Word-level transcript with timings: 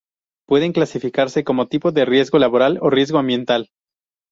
Pueden 0.47 0.73
clasificarse 0.73 1.43
como 1.43 1.67
tipo 1.67 1.91
de 1.91 2.05
riesgo 2.05 2.39
laboral 2.39 2.79
o 2.81 2.89
riesgo 2.89 3.19
ambiental. 3.19 3.69